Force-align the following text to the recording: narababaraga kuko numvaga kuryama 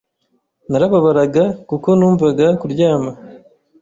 narababaraga 0.69 1.43
kuko 1.69 1.89
numvaga 1.99 2.47
kuryama 2.59 3.11